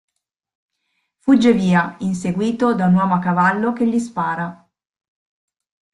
Fugge 1.19 1.51
via, 1.53 1.95
inseguito 1.99 2.73
da 2.73 2.87
un 2.87 2.95
uomo 2.95 3.13
a 3.13 3.19
cavallo 3.19 3.71
che 3.71 3.85
gli 3.87 3.99
spara. 3.99 4.67